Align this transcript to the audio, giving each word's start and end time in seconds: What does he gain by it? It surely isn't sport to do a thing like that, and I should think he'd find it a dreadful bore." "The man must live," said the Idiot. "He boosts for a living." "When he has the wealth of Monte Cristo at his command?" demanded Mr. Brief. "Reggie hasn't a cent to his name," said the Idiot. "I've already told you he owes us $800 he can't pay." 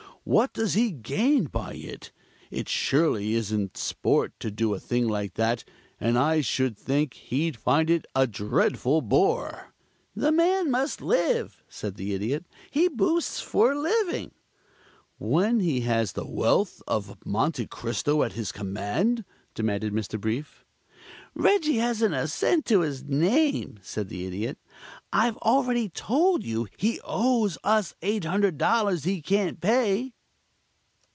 What 0.23 0.53
does 0.53 0.75
he 0.75 0.91
gain 0.91 1.45
by 1.45 1.73
it? 1.73 2.11
It 2.51 2.69
surely 2.69 3.33
isn't 3.33 3.75
sport 3.75 4.33
to 4.39 4.51
do 4.51 4.75
a 4.75 4.79
thing 4.79 5.07
like 5.07 5.33
that, 5.33 5.63
and 5.99 6.15
I 6.15 6.41
should 6.41 6.77
think 6.77 7.15
he'd 7.15 7.57
find 7.57 7.89
it 7.89 8.05
a 8.15 8.27
dreadful 8.27 9.01
bore." 9.01 9.73
"The 10.15 10.31
man 10.31 10.69
must 10.69 11.01
live," 11.01 11.63
said 11.67 11.95
the 11.95 12.13
Idiot. 12.13 12.45
"He 12.69 12.87
boosts 12.87 13.41
for 13.41 13.71
a 13.71 13.79
living." 13.81 14.29
"When 15.17 15.59
he 15.59 15.81
has 15.81 16.11
the 16.13 16.25
wealth 16.27 16.83
of 16.87 17.17
Monte 17.25 17.65
Cristo 17.65 18.21
at 18.21 18.33
his 18.33 18.51
command?" 18.51 19.25
demanded 19.55 19.91
Mr. 19.91 20.21
Brief. 20.21 20.63
"Reggie 21.33 21.77
hasn't 21.77 22.13
a 22.13 22.27
cent 22.27 22.65
to 22.65 22.81
his 22.81 23.03
name," 23.05 23.79
said 23.81 24.09
the 24.09 24.25
Idiot. 24.25 24.57
"I've 25.13 25.37
already 25.37 25.87
told 25.89 26.43
you 26.43 26.67
he 26.77 26.99
owes 27.05 27.57
us 27.63 27.95
$800 28.01 29.05
he 29.05 29.21
can't 29.21 29.59
pay." 29.61 30.13